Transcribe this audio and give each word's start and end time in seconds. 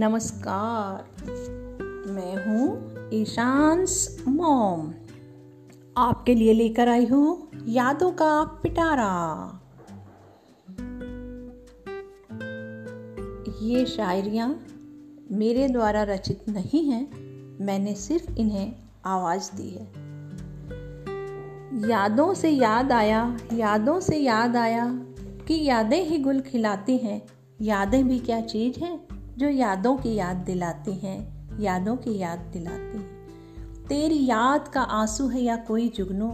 नमस्कार। 0.00 1.22
मैं 2.06 2.46
हूँ 2.46 2.94
ईशांस 3.12 4.24
मॉम। 4.28 4.94
आपके 5.96 6.34
लिए 6.34 6.52
लेकर 6.52 6.88
आई 6.88 7.06
हूँ 7.06 7.48
यादों 7.68 8.10
का 8.12 8.44
पिटारा। 8.44 9.60
ये 13.62 13.86
शायरियाँ 13.86 14.66
मेरे 15.30 15.68
द्वारा 15.68 16.02
रचित 16.02 16.48
नहीं 16.48 16.90
हैं, 16.90 17.10
मैंने 17.64 17.94
सिर्फ़ 17.94 18.30
इन्हें 18.38 18.72
आवाज़ 19.06 19.50
दी 19.56 19.68
है। 19.68 19.86
यादों 21.88 22.34
से 22.34 22.48
याद 22.48 22.92
आया, 22.92 23.38
यादों 23.52 24.00
से 24.00 24.16
याद 24.16 24.56
आया 24.56 24.86
कि 25.48 25.64
यादें 25.64 26.04
ही 26.04 26.18
गुल 26.18 26.40
खिलाती 26.40 26.96
हैं, 26.96 27.22
यादें 27.62 28.08
भी 28.08 28.18
क्या 28.18 28.40
चीज़ 28.40 28.80
हैं? 28.80 29.17
जो 29.38 29.48
यादों 29.48 29.96
की 29.96 30.14
याद 30.14 30.36
दिलाती 30.36 30.92
हैं, 30.92 31.48
यादों 31.60 31.96
की 31.96 32.18
याद 32.18 32.38
दिलाती 32.38 32.98
हैं। 32.98 33.28
तेरी 33.88 34.26
याद 34.26 34.68
का 34.68 34.82
आँसू 34.82 35.28
है 35.28 35.42
या 35.42 35.56
कोई 35.56 35.88
जुगनू? 35.88 36.30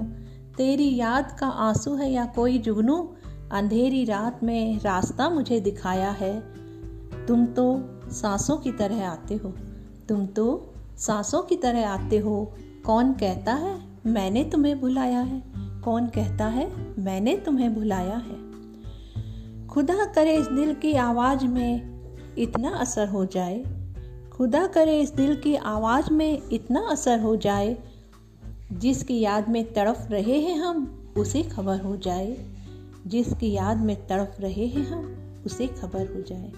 तेरी 0.56 0.96
याद 0.96 1.36
का 1.40 1.48
आँसू 1.48 1.94
है 1.94 2.12
या 2.12 2.24
कोई 2.24 2.58
जुगनू? 2.58 3.14
अंधेरी 3.52 4.04
रात 4.04 4.40
में 4.42 4.80
रास्ता 4.80 5.28
मुझे 5.28 5.60
दिखाया 5.60 6.10
है। 6.10 6.40
तुम 7.26 7.46
तो 7.46 7.82
सांसों 8.10 8.56
की 8.56 8.72
तरह 8.72 9.08
आते 9.08 9.34
हो। 9.34 9.54
तुम 10.08 10.26
तो 10.26 10.74
सांसों 10.98 11.42
की 11.42 11.56
तरह 11.56 11.88
आते 11.88 12.18
हो। 12.18 12.54
कौन 12.86 13.12
कहता 13.12 13.54
है, 13.54 13.80
मैंने 14.06 14.44
तुम्हें 14.44 14.80
बुलाया 14.80 15.20
है। 15.20 15.42
कौन 15.56 16.06
कहता 16.06 16.46
है, 16.46 16.94
मैंने 17.00 17.36
तुम्हें 17.36 17.74
बुलाया 17.74 18.16
है। 18.16 18.50
खुदा 19.66 20.04
करे 20.04 20.36
इस 20.36 20.46
दिल 20.46 20.74
की 20.74 20.94
आवाज़ 20.94 21.44
में 21.44 21.93
इतना 22.38 22.70
असर 22.70 23.08
हो 23.08 23.24
जाए। 23.24 23.64
खुदा 24.32 24.66
करे 24.66 25.00
इस 25.00 25.10
दिल 25.10 25.36
की 25.36 25.54
आवाज़ 25.54 26.12
में 26.12 26.42
इतना 26.52 26.80
असर 26.80 27.20
हो 27.20 27.36
जाए, 27.36 27.78
जिसकी 28.72 29.20
याद 29.20 29.48
में 29.48 29.72
तड़फ 29.72 30.08
रहे 30.10 30.40
हैं 30.40 30.58
हम, 30.58 31.00
उसे 31.18 31.42
खबर 31.42 31.80
हो 31.80 31.96
जाए। 31.96 32.36
जिसकी 33.06 33.52
याद 33.52 33.76
में 33.76 34.06
तड़फ 34.06 34.36
रहे 34.40 34.66
हैं 34.66 34.86
हम, 34.86 35.16
उसे 35.46 35.66
खबर 35.66 36.06
हो 36.06 36.22
जाए। 36.22 36.52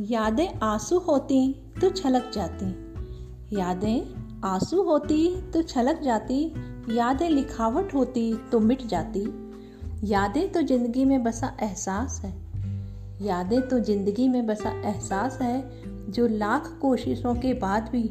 यादें 0.00 0.48
आँसू 0.62 0.98
होती 0.98 1.54
तो 1.80 1.90
छलक 1.90 2.30
जाती, 2.34 2.66
यादें 3.58 4.24
आँसू 4.44 4.82
होती 4.82 5.40
तो 5.40 5.62
छलक 5.62 6.00
जाती, 6.02 6.54
यादें 6.90 7.30
लिखावट 7.30 7.94
होती 7.94 8.34
तो 8.52 8.60
मिट 8.60 8.86
जाती। 8.86 9.50
यादें 10.04 10.52
तो 10.52 10.62
ज़िंदगी 10.62 11.04
में 11.04 11.22
बसा 11.22 11.56
एहसास 11.62 12.20
है। 12.24 12.43
यादें 13.22 13.60
तो 13.68 13.78
ज़िंदगी 13.78 14.28
में 14.28 14.46
बसा 14.46 14.70
एहसास 14.88 15.38
है, 15.42 15.70
जो 16.10 16.26
लाख 16.26 16.78
कोशिशों 16.82 17.34
के 17.34 17.54
बाद 17.54 17.88
भी 17.92 18.10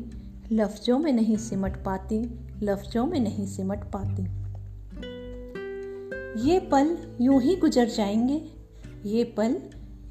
लफ्ज़ों 0.51 0.99
में 0.99 1.11
नहीं 1.13 1.37
सिमट 1.37 1.83
पाती, 1.83 2.19
लफ्ज़ों 2.63 3.05
में 3.05 3.19
नहीं 3.19 3.45
सिमट 3.45 3.83
पाती। 3.83 4.23
ये 6.49 6.59
पल 6.59 6.97
यूँ 7.21 7.41
ही 7.41 7.55
गुजर 7.55 7.89
जाएँगे, 7.89 8.41
ये 9.05 9.23
पल 9.23 9.57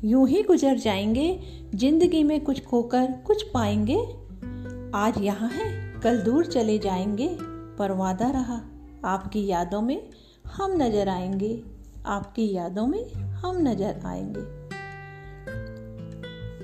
यूँ 0.04 0.28
ही 0.28 0.42
गुजर 0.42 0.78
जाएँगे, 0.78 1.40
ज़िंदगी 1.74 2.22
में 2.22 2.40
कुछ 2.40 2.64
खोकर 2.64 3.12
कुछ 3.26 3.42
पाएँगे। 3.42 3.98
आज 4.94 5.18
यहाँ 5.18 5.48
है, 5.48 6.00
कल 6.00 6.22
दूर 6.22 6.46
चले 6.46 6.78
जाएँगे, 6.78 7.36
पर 7.78 7.92
वादा 7.92 8.30
रहा, 8.30 8.60
आपकी 9.04 9.46
यादों 9.46 9.80
में 9.80 10.10
हम 10.46 10.82
नज़र 10.82 11.08
आएँगे, 11.08 11.62
आपकी 12.06 12.52
यादों 12.52 12.86
में 12.86 13.12
हम 13.12 13.68
नज़र 13.68 14.00
आएँगे। 14.06 14.61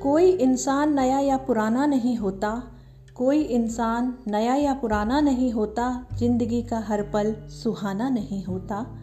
कोई 0.02 0.30
इंसान 0.30 0.94
नया 0.94 1.18
या 1.18 1.36
पुराना 1.36 1.86
नहीं 1.86 2.16
होता, 2.16 2.62
कोई 3.14 3.42
इंसान 3.42 4.14
नया 4.28 4.54
या 4.54 4.74
पुराना 4.74 5.20
नहीं 5.20 5.52
होता, 5.52 6.06
ज़िंदगी 6.14 6.62
का 6.62 6.78
हर 6.78 7.02
पल 7.02 7.34
सुहाना 7.48 8.08
नहीं 8.08 8.44
होता। 8.44 8.96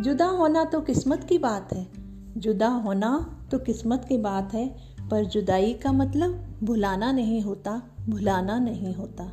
जुदा 0.00 0.26
होना 0.26 0.64
तो 0.64 0.80
किस्मत 0.80 1.24
की 1.24 1.38
बात 1.38 1.72
है, 1.72 1.86
जुदा 2.36 2.68
होना 2.68 3.10
तो 3.50 3.58
किस्मत 3.58 4.06
की 4.08 4.18
बात 4.18 4.54
है, 4.54 4.68
पर 5.10 5.24
जुदाई 5.24 5.72
का 5.72 5.92
मतलब 5.92 6.58
भुलाना 6.62 7.12
नहीं 7.12 7.40
होता, 7.42 7.82
भुलाना 8.08 8.58
नहीं 8.58 8.94
होता। 8.94 9.24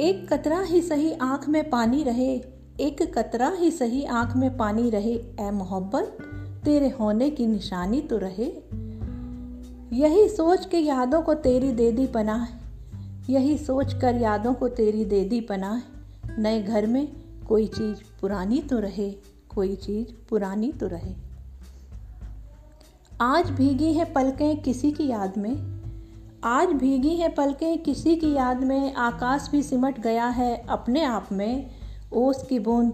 एक 0.00 0.26
कतरा 0.32 0.60
ही 0.60 0.82
सही 0.82 1.12
आँख 1.12 1.48
में 1.48 1.70
पानी 1.70 2.02
रहे, 2.02 2.34
एक 2.80 3.18
कतरा 3.18 3.48
ही 3.48 3.70
सही 3.70 4.04
आँख 4.04 4.36
में 4.36 4.56
पानी 4.56 4.90
रहे 4.90 5.14
ए 5.14 5.50
मोहब्बत? 5.50 6.16
तेरे 6.64 6.88
होने 6.88 7.30
की 7.30 7.46
निशानी 7.46 8.00
तो 8.00 8.18
रहे। 8.18 8.52
यही 9.96 10.28
सोच 10.28 10.66
के 10.66 10.78
यादों 10.78 11.22
को 11.22 11.34
तेरी 11.34 11.72
दे 11.72 11.92
दी 11.92 12.06
पनाह 12.06 12.46
यही 13.30 13.58
सोच 13.58 13.94
कर 13.94 14.14
यादों 14.14 14.54
को 14.54 14.68
तेरी 14.68 15.04
दे 15.04 15.24
दी 15.24 15.40
पनाह 15.40 15.80
नए 16.38 16.62
घर 16.62 16.86
में 16.86 17.08
कोई 17.48 17.66
चीज़ 17.66 17.98
पुरानी 18.20 18.58
तो 18.58 18.78
रहे, 18.78 19.10
कोई 19.54 19.76
चीज़ 19.76 20.28
पुरानी 20.30 20.72
तो 20.72 20.86
रहे। 20.86 21.14
आज 23.20 23.50
भीगी 23.50 23.92
है 23.92 24.12
पलकें 24.12 24.62
किसी 24.62 24.92
की 24.92 25.08
याद 25.08 25.38
में। 25.38 25.80
आज 26.44 26.68
भीगी 26.68 27.16
है 27.16 27.28
पलकें 27.28 27.78
किसी 27.78 28.16
की 28.16 28.32
याद 28.32 28.64
में। 28.64 28.94
आकाश 28.94 29.48
भी 29.52 29.62
सिमट 29.62 30.00
गया 30.00 30.26
है 30.26 30.66
अपने 30.68 31.04
आप 31.04 31.28
में। 31.32 31.70
ओस 32.12 32.46
की 32.48 32.58
बूंद 32.58 32.92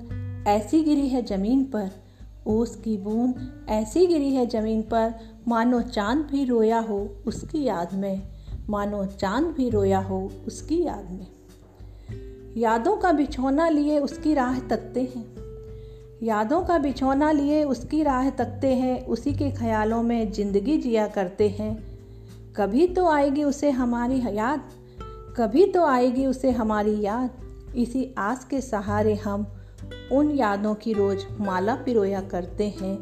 ऐसी 0.49 0.83
गिरी 0.83 1.09
है 1.09 1.23
ज़मीन 1.23 1.65
पर। 1.65 2.08
ओस 2.49 2.77
की 2.77 2.97
बूंद 2.97 3.67
ऐसी 3.69 4.07
गिरी 4.07 4.35
है 4.35 4.47
ज़मीन 4.47 4.83
पर, 4.83 5.15
मानो 5.49 5.81
चाँद 5.81 6.29
भी 6.31 6.45
रोया 6.45 6.79
हो 6.79 7.17
उसकी 7.27 7.65
याद 7.65 7.95
में, 7.95 8.23
मानो 8.71 9.05
चाँद 9.05 9.45
भी 9.45 9.71
रोया 9.71 9.99
हो 9.99 10.33
उसकी 10.47 10.83
याद 10.85 11.11
में। 11.11 11.27
यादों 12.57 12.97
का 12.97 13.13
बिछौना 13.13 13.69
लिए 13.69 13.99
उसकी 13.99 14.35
राह 14.35 14.59
तकते 14.59 15.01
हैं। 15.01 15.27
यादों 16.23 16.63
का 16.63 16.79
बिछौना 16.79 17.31
लिए 17.33 17.65
उसकी 17.65 18.03
राह 18.03 18.31
तकते 18.31 18.75
हैं, 18.75 19.07
उसी 19.07 19.33
के 19.33 19.51
ख्यालों 19.51 20.03
में 20.03 20.33
ज़िंदगी 20.33 20.79
जिया 20.79 21.07
करते 21.09 21.49
हैं। 21.49 21.99
कभी 22.57 22.87
तो 22.87 23.09
आएगी 23.09 23.45
उसे 23.45 23.71
हमारी 23.71 24.23
याद, 24.37 24.63
कभी 25.37 25.67
तो 25.67 25.85
आएगी 25.85 26.27
उसे 26.27 26.51
हमारी 26.51 27.01
याद। 27.01 27.31
इसी 27.77 28.15
आस 28.19 28.45
के 28.45 28.61
सहारे 28.61 29.15
हम 29.15 29.47
उन 30.13 30.31
यादों 30.31 30.75
की 30.75 30.93
रोज 30.93 31.27
माला 31.41 31.75
पिरोया 31.75 32.21
करते 32.21 32.69
हैं, 32.69 32.99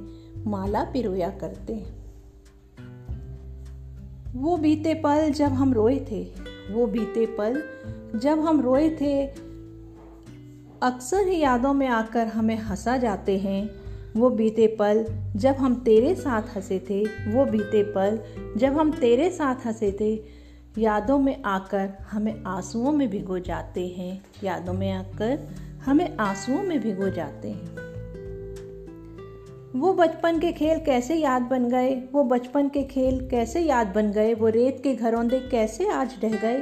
माला 0.47 0.85
पिरोया 0.85 1.31
करते 1.31 1.75
हैं। 1.75 1.97
वो 4.35 4.57
बीते 4.57 4.95
पल 4.95 5.31
जब 5.31 5.49
हम 5.49 5.75
रोए 5.75 6.07
थे, 6.11 6.23
वो 6.71 6.87
बीते 6.87 7.27
पल 7.27 7.63
जब 8.19 8.41
हम 8.41 8.61
रोए 8.61 8.91
थे, 8.91 9.27
अक्सर 10.83 11.29
ही 11.29 11.39
यादों 11.39 11.75
में 11.75 11.87
आकर 11.89 12.27
हमें 12.27 12.57
हंसा 12.57 12.97
जाते 12.97 13.39
हैं। 13.39 13.71
वो 14.17 14.31
बीते 14.31 14.67
पल 14.67 15.07
जब 15.37 15.55
हम 15.55 15.75
तेरे 15.75 16.15
साथ 16.15 16.43
हंसे 16.57 16.79
थे, 16.91 17.05
वो 17.33 17.45
बीते 17.45 17.83
पल 17.83 18.19
जब 18.57 18.79
हम 18.79 18.93
तेरे 18.93 19.31
साथ 19.31 19.67
हंसे 19.67 19.97
थे, 20.01 20.25
यादों 20.79 21.19
में 21.19 21.43
आकर 21.43 21.89
हमें 22.11 22.45
आंसुओं 22.45 22.93
में 22.93 23.11
भिगो 23.11 23.39
जाते 23.39 23.89
हैं। 23.89 24.25
यादों 24.45 24.73
में 24.73 24.93
आकर 24.93 25.39
हमें 25.87 26.17
आंसुओं 26.17 26.63
में 26.63 26.81
भिगो 26.81 27.09
जाते 27.09 27.49
हैं। 27.51 27.87
वो 29.79 29.93
बचपन 29.93 30.39
के 30.39 30.53
खेल 30.53 30.79
कैसे 30.79 31.15
याद 31.15 31.43
बन 31.43 31.69
गए? 31.69 32.09
वो 32.13 32.25
बचपन 32.25 32.69
के 32.69 32.83
खेल 32.83 33.29
कैसे 33.29 33.61
याद 33.61 33.87
बन 33.87 34.13
गए? 34.13 34.35
वो 34.35 34.49
रेत 34.49 34.81
के 34.83 34.95
घरौंदे 34.95 35.39
कैसे 35.39 35.89
आज 35.89 36.15
रह 36.25 36.37
गए? 36.37 36.59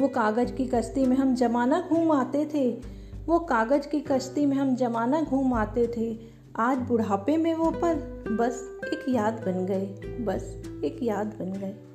वो 0.00 0.08
कागज़ 0.08 0.52
की 0.52 0.66
कश्ती 0.66 1.06
में 1.06 1.16
हम 1.16 1.34
जमाना 1.34 1.88
घूम 1.90 2.12
आते 2.12 2.48
थे। 2.54 2.80
वो 3.26 3.38
कागज़ 3.38 3.88
की 3.88 4.00
कश्ती 4.00 4.46
में 4.46 4.56
हम 4.56 4.76
जमाना 4.76 5.20
घूम 5.20 5.52
आते 5.52 5.86
थे। 5.96 6.18
आज 6.56 6.78
बुढ़ापे 6.78 7.36
में 7.36 7.54
वो 7.54 7.70
पल 7.70 7.94
बस 8.36 8.78
एक 8.84 9.04
याद 9.08 9.34
बन 9.34 9.66
गए। 9.66 9.86
बस 10.20 10.62
एक 10.84 10.98
याद 11.02 11.26
बन 11.26 11.52
गए। 11.52 11.93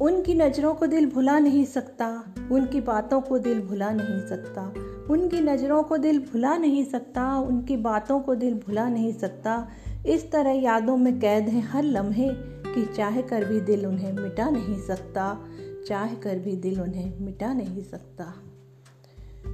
उनकी 0.00 0.34
नज़रों 0.34 0.74
को 0.74 0.86
दिल 0.86 1.10
भुला 1.10 1.38
नहीं 1.38 1.64
सकता, 1.64 2.24
उनकी 2.52 2.80
बातों 2.80 3.20
को 3.20 3.38
दिल 3.38 3.60
भुला 3.60 3.90
नहीं 3.90 4.28
सकता, 4.28 4.62
उनकी 5.10 5.40
नज़रों 5.40 5.82
को 5.82 5.96
दिल 5.96 6.18
भुला 6.18 6.56
नहीं 6.56 6.84
सकता, 6.84 7.38
उनकी 7.38 7.76
बातों 7.76 8.20
को 8.20 8.34
दिल 8.34 8.54
भुला 8.54 8.88
नहीं 8.88 9.12
सकता। 9.12 9.68
इस 10.06 10.30
तरह 10.32 10.50
यादों 10.50 10.96
में 10.96 11.20
कैद 11.20 11.48
हैं 11.48 11.62
हर 11.62 11.82
लम्हे 11.82 12.28
कि 12.74 12.94
चाह 12.94 13.20
कर 13.20 13.44
भी 13.44 13.60
दिल 13.60 13.86
उन्हें 13.86 14.12
मिटा 14.12 14.50
नहीं 14.50 14.78
सकता, 14.80 15.40
चाह 15.86 16.14
कर 16.14 16.38
भी 16.38 16.56
दिल 16.56 16.80
उन्हें 16.80 17.18
मिटा 17.20 17.52
नहीं 17.52 17.82
सकता। 17.82 18.34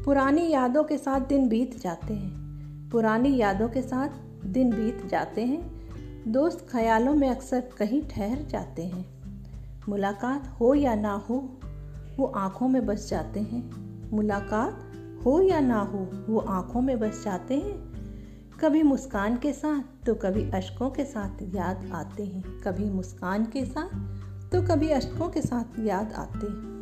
पुरानी 0.05 0.49
यादों 0.51 0.85
के 0.85 0.99
साथ 0.99 1.21
दिन 1.21 1.49
बीत 1.49 1.81
जाते 1.81 2.15
हैं, 2.15 2.91
पुरानी 2.91 3.37
यादों 3.37 3.69
के 3.69 3.83
साथ 3.83 4.45
दिन 4.47 4.71
बीत 4.71 5.07
जाते 5.07 5.45
हैं, 5.45 5.63
दोस्त 6.29 6.67
ख्यालों 6.71 7.15
में 7.15 7.29
अक्सर 7.29 7.61
कहीं 7.79 8.03
ठहर 8.03 8.47
जाते 8.49 8.83
हैं। 8.83 9.22
मुलाकात 9.89 10.57
हो 10.61 10.75
या 10.75 10.95
ना 10.95 11.13
हो, 11.13 11.61
वो 12.19 12.27
आँखों 12.27 12.69
में 12.69 12.87
बस 12.87 13.09
जाते 13.11 13.41
हैं। 13.41 14.11
मुलाकात 14.13 14.93
हो 15.27 15.41
या 15.41 15.61
ना 15.61 15.81
हो, 15.81 16.09
वो 16.29 16.39
आँखों 16.39 16.81
में 16.81 17.01
बस 17.01 17.23
जाते 17.25 17.55
हैं। 17.55 17.93
कभी 18.61 18.83
मुस्कान 18.83 19.37
के 19.37 19.53
साथ 19.53 20.07
तो 20.07 20.15
कभी 20.15 20.51
अशकों 20.51 20.91
के 20.91 21.05
साथ 21.05 21.43
याद 21.55 21.91
आते 21.95 22.25
हैं। 22.25 22.61
कभी 22.61 22.85
मुस्कान 22.85 23.45
के 23.45 23.65
साथ 23.65 24.53
तो 24.53 24.63
कभी 24.63 24.89
अशकों 24.91 25.29
के 25.29 25.41
साथ 25.43 25.79
याद 25.81 26.13
आते 26.13 26.47
हैं। 26.47 26.73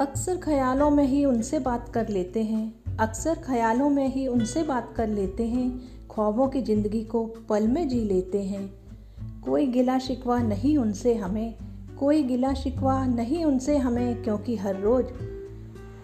अक्सर 0.00 0.36
ख्यालों 0.36 0.90
में 0.90 1.04
ही 1.04 1.24
उनसे 1.24 1.58
बात 1.58 1.88
कर 1.88 2.08
लेते 2.08 2.42
हैं। 2.42 2.96
अक्सर 2.96 3.34
ख्यालों 3.34 3.90
में 3.90 4.08
ही 4.08 4.26
उनसे 4.26 4.62
बात 4.62 4.94
कर 4.96 5.08
लेते 5.08 5.46
हैं। 5.46 5.80
ख्वाबों 6.08 6.48
की 6.48 6.62
ज़िंदगी 6.62 7.04
को 7.04 7.24
पल 7.48 7.68
में 7.68 7.88
जी 7.88 8.00
लेते 8.00 8.42
हैं। 8.42 8.85
कोई 9.46 9.66
गिला 9.66 9.98
शिकवा 9.98 10.38
नहीं 10.38 10.78
उनसे 10.78 11.14
हमें, 11.14 11.54
कोई 11.98 12.22
गिला 12.22 12.54
शिकवा 12.54 13.06
नहीं 13.06 13.44
उनसे 13.44 13.76
हमें 13.76 14.22
क्योंकि 14.22 14.56
हर 14.56 14.80
रोज़ 14.80 15.06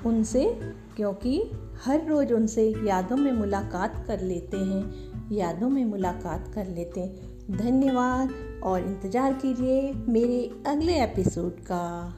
उनसे, 0.07 0.59
क्योंकि 0.97 1.51
हर 1.85 2.07
रोज़ 2.07 2.33
उनसे 2.33 2.75
यादों 2.87 3.17
में 3.17 3.33
मुलाकात 3.33 4.05
कर 4.07 4.21
लेते 4.21 4.57
हैं, 4.57 5.13
यादों 5.33 5.69
में 5.69 5.85
मुलाकात 5.85 6.53
कर 6.55 6.67
लेते 6.67 7.01
हैं। 7.01 7.57
धन्यवाद 7.57 8.31
और 8.63 8.81
इंतज़ार 8.81 9.33
कीजिए 9.33 9.93
मेरे 10.09 10.51
अगले 10.67 11.03
एपिसोड 11.03 11.53
का। 11.53 12.15